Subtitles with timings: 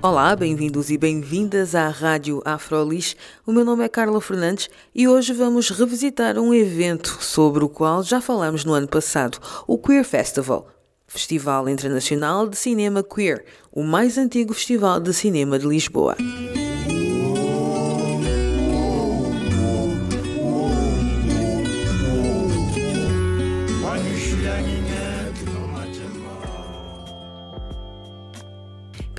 [0.00, 3.16] Olá, bem-vindos e bem-vindas à Rádio Afrolis.
[3.44, 8.04] O meu nome é Carla Fernandes e hoje vamos revisitar um evento sobre o qual
[8.04, 10.68] já falamos no ano passado, o Queer Festival,
[11.08, 16.16] Festival Internacional de Cinema Queer, o mais antigo festival de cinema de Lisboa.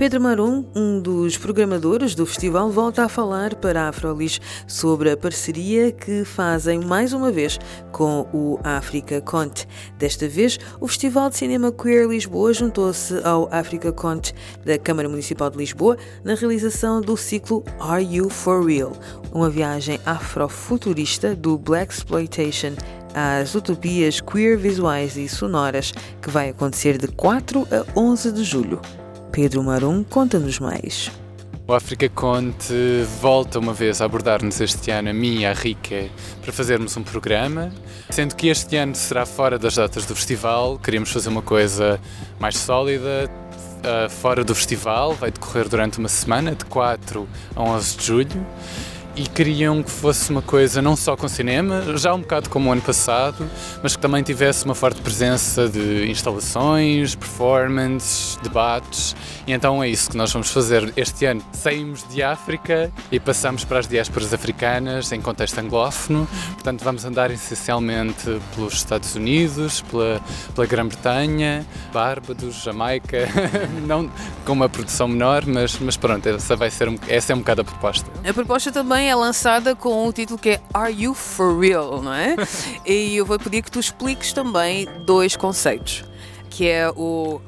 [0.00, 5.16] Pedro Marum, um dos programadores do festival, volta a falar para a Afrolis sobre a
[5.16, 7.58] parceria que fazem mais uma vez
[7.92, 9.68] com o Africa Cont.
[9.98, 14.32] Desta vez, o Festival de Cinema Queer Lisboa juntou-se ao Africa Cont
[14.64, 18.92] da Câmara Municipal de Lisboa na realização do ciclo Are You For Real?
[19.34, 22.72] Uma viagem afrofuturista do Black Exploitation
[23.12, 25.92] às utopias queer visuais e sonoras
[26.22, 28.80] que vai acontecer de 4 a 11 de julho.
[29.32, 31.10] Pedro Marum conta-nos mais.
[31.66, 36.08] O África Conte volta uma vez a abordar-nos este ano, a mim e a Rica,
[36.42, 37.72] para fazermos um programa.
[38.10, 42.00] Sendo que este ano será fora das datas do festival, queríamos fazer uma coisa
[42.40, 43.30] mais sólida,
[43.80, 45.14] uh, fora do festival.
[45.14, 48.46] Vai decorrer durante uma semana, de 4 a 11 de julho
[49.16, 52.72] e queriam que fosse uma coisa não só com cinema, já um bocado como o
[52.72, 53.48] ano passado,
[53.82, 59.16] mas que também tivesse uma forte presença de instalações, performances, debates.
[59.46, 61.42] E então é isso que nós vamos fazer este ano.
[61.52, 66.28] Saímos de África e passamos para as diásporas africanas em contexto anglófono.
[66.54, 70.20] Portanto, vamos andar essencialmente pelos Estados Unidos, pela,
[70.54, 73.28] pela Grã-Bretanha, Bárbados, Jamaica,
[73.86, 74.10] não
[74.44, 77.62] com uma produção menor, mas, mas pronto, essa vai ser um, essa é um bocado
[77.62, 78.10] a proposta.
[78.28, 82.12] A proposta também é lançada com um título que é Are You For Real, não
[82.12, 82.36] é?
[82.86, 86.04] e eu vou pedir que tu expliques também dois conceitos,
[86.48, 87.40] que é o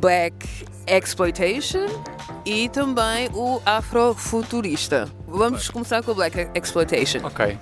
[0.00, 1.86] Black Exploitation
[2.44, 5.08] e também o Afrofuturista.
[5.26, 7.20] Vamos começar com o Black Exploitation.
[7.24, 7.58] Ok.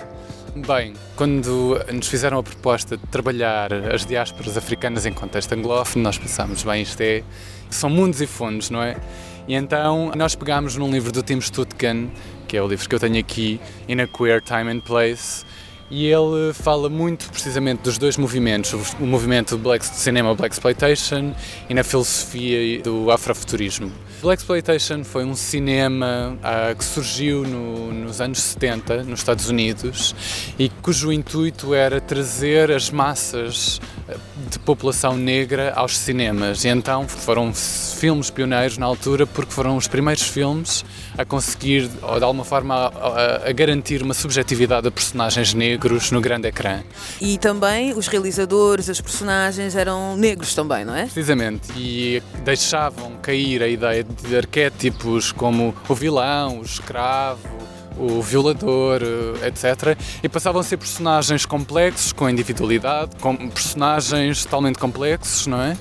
[0.55, 6.17] Bem, quando nos fizeram a proposta de trabalhar as diásporas africanas em contexto anglófono, nós
[6.17, 7.23] pensámos, bem, isto é,
[7.69, 8.97] são mundos e fundos, não é?
[9.47, 12.11] E então nós pegámos num livro do Tim Stutkin,
[12.47, 15.45] que é o livro que eu tenho aqui, In a Queer Time and Place,
[15.91, 21.33] e ele fala muito precisamente dos dois movimentos, o movimento do black, cinema Black Exploitation
[21.69, 23.93] e na filosofia do afrofuturismo.
[24.23, 30.15] Black Exploitation foi um cinema ah, que surgiu no, nos anos 70 nos Estados Unidos
[30.59, 34.15] e cujo intuito era trazer as massas ah,
[34.51, 36.65] de população negra aos cinemas.
[36.65, 40.85] E então foram filmes pioneiros na altura porque foram os primeiros filmes
[41.19, 46.21] a conseguir, ou de alguma forma, a, a, garantir uma subjetividade a personagens negros no
[46.21, 46.83] grande ecrã.
[47.21, 51.03] E também os realizadores, os personagens eram negros também, não é?
[51.03, 51.69] Precisamente.
[51.77, 57.49] E deixavam cair a ideia de arquétipos como o vilão, o escravo,
[57.99, 59.01] o violador,
[59.45, 59.99] etc.
[60.23, 65.77] E passavam a ser personagens complexos, com individualidade, com personagens totalmente complexos, não é?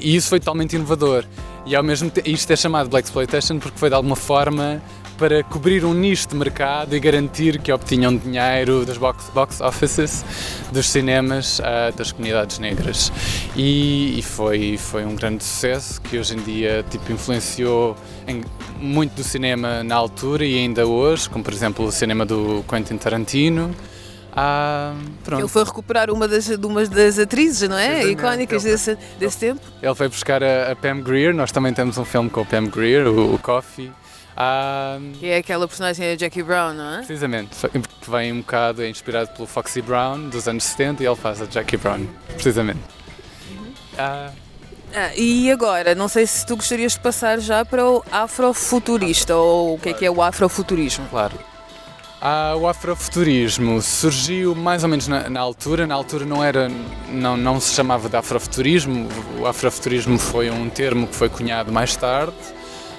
[0.00, 1.24] E isso foi totalmente inovador.
[1.66, 4.82] E ao mesmo tempo, isto é chamado Black Exploitation porque foi de alguma forma
[5.18, 10.24] para cobrir um nicho de mercado e garantir que obtinham dinheiro das box, box offices
[10.70, 13.12] dos cinemas uh, das comunidades negras.
[13.56, 17.96] E, e, foi, foi um grande sucesso que hoje em dia tipo, influenciou
[18.28, 18.44] em,
[18.80, 22.96] muito do cinema na altura e ainda hoje, como por exemplo o cinema do Quentin
[22.96, 23.74] Tarantino.
[24.32, 24.94] Ah,
[25.32, 28.06] ele foi recuperar uma das, uma das atrizes, não é?
[28.06, 29.60] Icónicas desse, desse tempo.
[29.82, 32.66] Ele foi buscar a, a, Pam Greer, nós também temos um filme com a Pam
[32.66, 33.90] Greer, o, o Coffee.
[35.18, 36.96] Que é aquela personagem da Jackie Brown, não é?
[36.98, 37.56] Precisamente,
[38.00, 41.42] que vem um bocado é inspirado pelo Foxy Brown dos anos 70 e ele faz
[41.42, 42.80] a Jackie Brown, precisamente.
[43.50, 43.72] Uhum.
[43.98, 44.30] Ah,
[45.16, 49.78] e agora, não sei se tu gostarias de passar já para o afrofuturista ou o
[49.78, 51.06] que é que é o afrofuturismo?
[51.08, 51.38] Claro.
[52.20, 55.86] Ah, o afrofuturismo surgiu mais ou menos na, na, altura.
[55.86, 56.68] Na altura não era,
[57.10, 59.08] não, não se chamava de afrofuturismo.
[59.38, 62.34] O afrofuturismo foi um termo que foi cunhado mais tarde.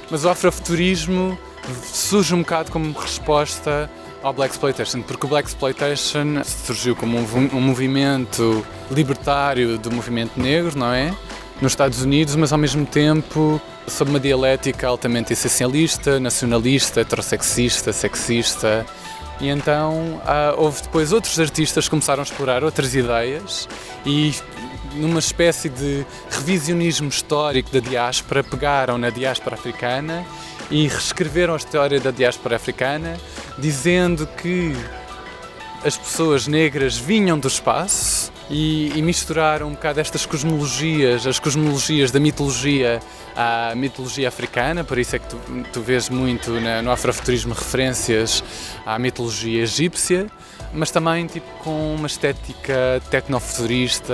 [0.09, 1.37] Mas o afrofuturismo
[1.83, 3.89] surge um bocado como resposta
[4.21, 10.39] ao Black Exploitation, porque o Black Exploitation surgiu como um, um movimento libertário do movimento
[10.39, 11.13] negro, não é?
[11.61, 18.85] Nos Estados Unidos, mas ao mesmo tempo sob uma dialética altamente essencialista, nacionalista, heterossexista, sexista.
[19.41, 23.67] E então ah, houve depois outros artistas que começaram a explorar outras ideias
[24.05, 24.33] e
[24.95, 30.25] numa espécie de revisionismo histórico da diáspora, pegaram na diáspora africana
[30.71, 33.17] e reescreveram a história da diáspora africana,
[33.57, 34.75] dizendo que
[35.83, 42.11] as pessoas negras vinham do espaço e, e misturaram um bocado estas cosmologias, as cosmologias
[42.11, 42.99] da mitologia
[43.35, 45.37] à mitologia africana, por isso é que tu,
[45.71, 48.43] tu vês muito na, no afrofuturismo referências
[48.85, 50.27] à mitologia egípcia,
[50.73, 54.13] mas também tipo, com uma estética tecnofuturista,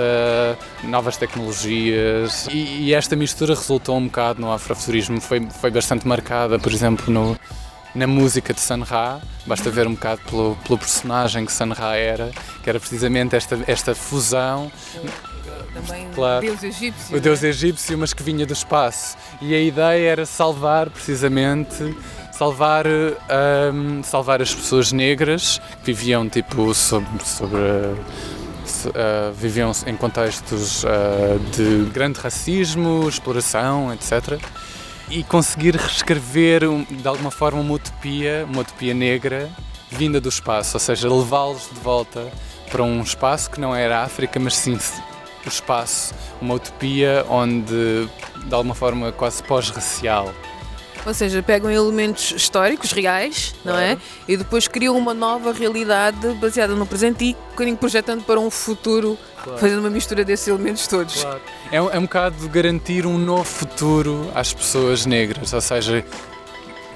[0.84, 6.58] novas tecnologias, e, e esta mistura resultou um bocado no afrofuturismo, foi, foi bastante marcada,
[6.58, 7.38] por exemplo, no,
[7.94, 11.96] na música de Sun Ra, basta ver um bocado pelo, pelo personagem que Sun Ra
[11.96, 12.30] era,
[12.62, 14.70] que era precisamente esta, esta fusão.
[15.72, 17.16] Também claro, o deus egípcio.
[17.16, 17.48] O deus é?
[17.48, 19.16] egípcio, mas que vinha do espaço.
[19.42, 21.94] E a ideia era salvar precisamente
[22.36, 30.84] salvar, um, salvar as pessoas negras que viviam tipo sobre, sobre uh, viviam em contextos
[30.84, 34.38] uh, de grande racismo, exploração, etc
[35.10, 39.48] e conseguir reescrever de alguma forma uma utopia, uma utopia negra
[39.90, 42.30] vinda do espaço, ou seja, levá-los de volta
[42.70, 44.76] para um espaço que não era África, mas sim
[45.44, 48.08] o espaço, uma utopia onde
[48.46, 50.32] de alguma forma quase pós-racial.
[51.06, 53.96] Ou seja, pegam elementos históricos, reais, não é?
[54.26, 58.50] E depois criam uma nova realidade baseada no presente e um bocadinho projetando para um
[58.50, 59.58] futuro, claro.
[59.58, 61.22] fazendo uma mistura desses elementos todos.
[61.22, 61.40] Claro.
[61.70, 66.04] É, é um bocado garantir um novo futuro às pessoas negras, ou seja,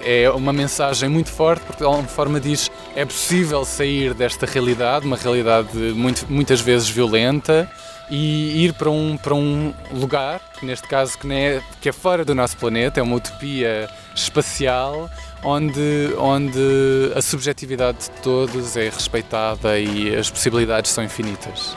[0.02, 5.06] é uma mensagem muito forte porque de alguma forma diz é possível sair desta realidade,
[5.06, 7.70] uma realidade muito, muitas vezes violenta,
[8.10, 12.34] e ir para um, para um lugar, neste caso que, é, que é fora do
[12.34, 15.08] nosso planeta, é uma utopia espacial,
[15.44, 21.76] onde, onde a subjetividade de todos é respeitada e as possibilidades são infinitas.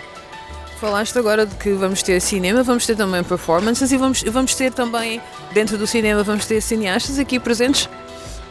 [0.79, 4.73] Falaste agora de que vamos ter cinema, vamos ter também performances e vamos, vamos ter
[4.73, 5.21] também,
[5.53, 7.87] dentro do cinema, vamos ter cineastas aqui presentes?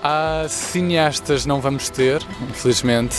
[0.02, 2.20] Há cineastas não vamos ter,
[2.50, 3.16] infelizmente,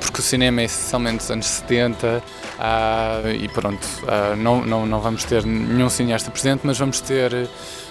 [0.00, 2.22] porque o cinema é essencialmente dos anos 70
[2.58, 3.86] ah, e pronto,
[4.36, 7.48] não, não, não vamos ter nenhum cineasta presente, mas vamos ter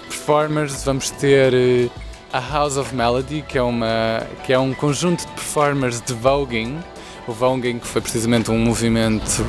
[0.08, 1.88] performers, vamos ter eh,
[2.32, 6.78] a House of Melody, que é, uma, que é um conjunto de performers de voguing,
[7.26, 9.44] o voguing que foi precisamente um movimento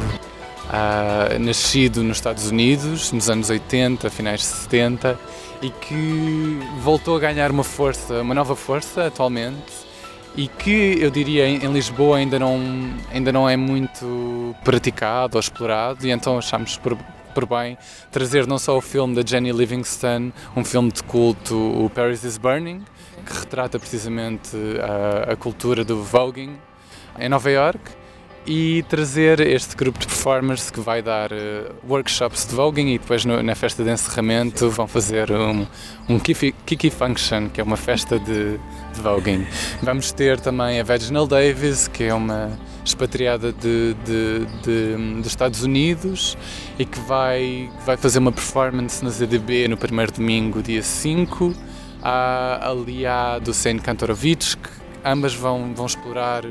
[0.69, 5.19] ah, nascido nos Estados Unidos nos anos 80, finais de 70
[5.61, 9.85] e que voltou a ganhar uma força, uma nova força atualmente
[10.35, 12.59] e que eu diria em Lisboa ainda não,
[13.11, 16.97] ainda não é muito praticado ou explorado e então achamos por,
[17.33, 17.77] por bem
[18.11, 22.37] trazer não só o filme da Jenny Livingston, um filme de culto, o Paris is
[22.37, 22.83] Burning,
[23.25, 26.57] que retrata precisamente a, a cultura do voguing
[27.17, 27.79] em Nova York
[28.47, 33.25] e trazer este grupo de performers que vai dar uh, workshops de voguing e depois
[33.25, 35.65] no, na festa de encerramento vão fazer um,
[36.07, 38.57] um Kiki, Kiki Function, que é uma festa de,
[38.93, 39.47] de voguing.
[39.81, 42.51] Vamos ter também a Vaginal Davis, que é uma
[42.85, 46.37] expatriada de, de, de, dos Estados Unidos
[46.77, 51.53] e que vai, vai fazer uma performance na ZDB no primeiro domingo, dia 5.
[52.03, 53.05] Há ali
[53.41, 54.55] do Saint Kantorovich,
[55.05, 56.43] ambas vão, vão explorar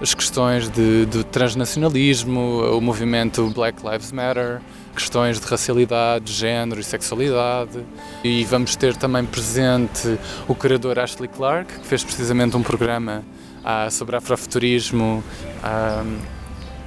[0.00, 4.60] as questões de, de transnacionalismo, o movimento Black Lives Matter,
[4.94, 7.82] questões de racialidade, género e sexualidade.
[8.22, 13.24] E vamos ter também presente o curador Ashley Clark, que fez precisamente um programa
[13.64, 15.24] ah, sobre afrofuturismo
[15.62, 16.04] ah,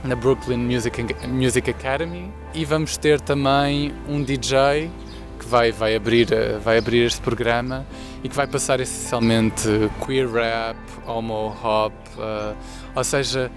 [0.03, 2.31] na Brooklyn Music, Music Academy.
[2.53, 4.91] E vamos ter também um DJ
[5.39, 6.27] que vai, vai, abrir,
[6.63, 7.85] vai abrir este programa
[8.25, 9.69] e que vai passar essencialmente
[10.03, 12.55] queer rap, homo hop, uh,
[12.95, 13.51] ou seja,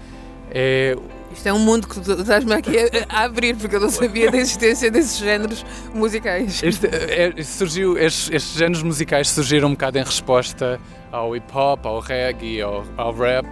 [0.51, 0.95] é
[1.31, 2.75] isto é um mundo que tu estás-me aqui
[3.09, 6.61] a, abrir, porque eu não sabia da existência desses géneros musicais.
[6.63, 10.79] Este, é, surgiu, estes, estes, géneros musicais surgiram um bocado em resposta
[11.11, 13.47] ao hip hop, ao reggae, ao, ao rap,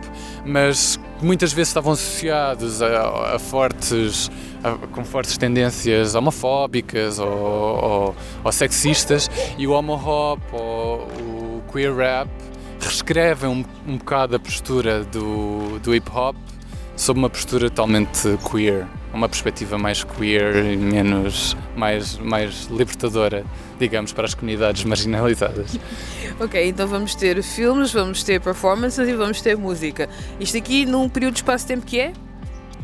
[0.46, 4.30] mas muitas vezes estavam associados a, a fortes
[4.92, 11.96] com fortes tendências homofóbicas ou, ou, ou sexistas e o homo hop ou o queer
[11.96, 12.28] rap
[12.80, 16.36] reescrevem um, um bocado a postura do, do hip hop
[16.98, 23.46] sob uma postura totalmente queer, uma perspectiva mais queer e menos mais mais libertadora,
[23.80, 25.80] digamos, para as comunidades marginalizadas.
[26.38, 30.10] ok, então vamos ter filmes, vamos ter performances e vamos ter música.
[30.40, 32.12] Isto aqui num período de espaço-tempo que é?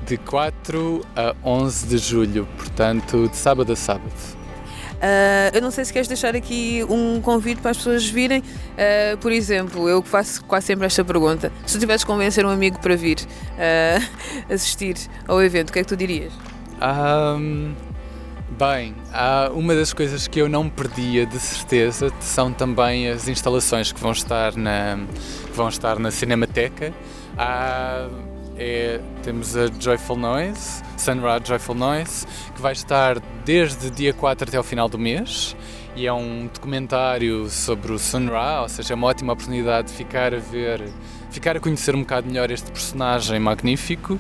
[0.06, 4.12] de 4 a 11 de julho, portanto, de sábado a sábado.
[5.04, 8.40] Uh, eu não sei se queres deixar aqui um convite para as pessoas virem.
[8.40, 12.80] Uh, por exemplo, eu faço quase sempre esta pergunta: se tu tivesse convencer um amigo
[12.80, 14.96] para vir uh, assistir
[15.28, 16.32] ao evento, o que é que tu dirias?
[16.82, 17.74] Um,
[18.58, 18.96] bem,
[19.54, 24.14] uma das coisas que eu não perdia de certeza são também as instalações que vão
[24.14, 25.00] estar na,
[25.54, 26.94] vão estar na Cinemateca.
[28.58, 34.60] É, temos a Joyful Noise, Sunra Joyful Noise, que vai estar desde dia 4 até
[34.60, 35.56] o final do mês
[35.96, 39.94] e é um documentário sobre o Sun Ra, ou seja, é uma ótima oportunidade de
[39.94, 40.84] ficar a ver,
[41.30, 44.20] ficar a conhecer um bocado melhor este personagem magnífico.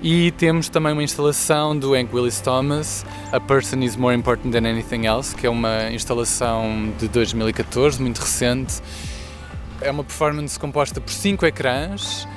[0.00, 4.68] E temos também uma instalação do Hank Willis Thomas, A Person is More Important Than
[4.68, 8.80] Anything Else, que é uma instalação de 2014, muito recente.
[9.80, 12.28] É uma performance composta por cinco ecrãs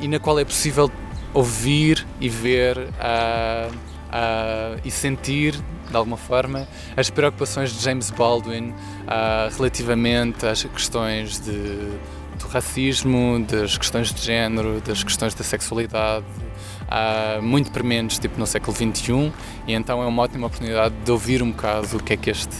[0.00, 0.90] e na qual é possível
[1.32, 5.54] ouvir e ver uh, uh, e sentir,
[5.88, 6.66] de alguma forma,
[6.96, 11.52] as preocupações de James Baldwin uh, relativamente às questões de,
[12.38, 16.24] do racismo, das questões de género, das questões da sexualidade,
[17.40, 19.32] muito prementes, tipo no século XXI,
[19.64, 22.56] e então é uma ótima oportunidade de ouvir um bocado o que é que este,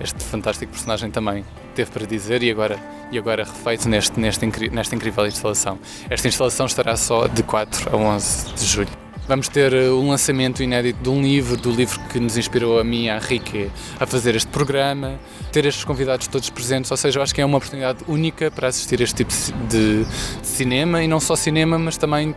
[0.00, 2.42] este fantástico personagem também teve para dizer.
[2.42, 2.78] E agora
[3.12, 5.78] e agora refeito neste, neste, nesta incrível instalação.
[6.08, 9.02] Esta instalação estará só de 4 a 11 de julho.
[9.28, 12.84] Vamos ter o uh, lançamento inédito de um livro, do livro que nos inspirou a
[12.84, 15.20] mim e a Henrique a fazer este programa,
[15.52, 18.66] ter estes convidados todos presentes, ou seja, eu acho que é uma oportunidade única para
[18.66, 19.32] assistir este tipo
[19.68, 20.06] de, de
[20.42, 22.34] cinema, e não só cinema, mas também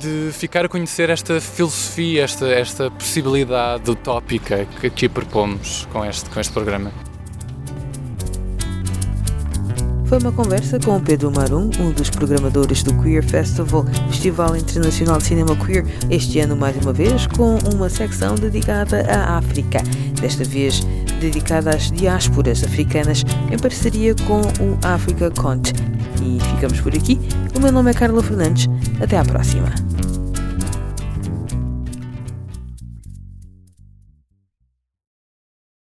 [0.00, 6.28] de ficar a conhecer esta filosofia, esta, esta possibilidade utópica que aqui propomos com este,
[6.28, 6.92] com este programa.
[10.06, 15.24] Foi uma conversa com Pedro Marum, um dos programadores do Queer Festival, Festival Internacional de
[15.24, 19.82] Cinema Queer, este ano mais uma vez, com uma secção dedicada à África,
[20.20, 20.80] desta vez
[21.20, 25.72] dedicada às diásporas africanas, em parceria com o Africa Cont.
[26.22, 27.18] E ficamos por aqui.
[27.56, 28.68] O meu nome é Carla Fernandes.
[29.00, 29.95] Até à próxima.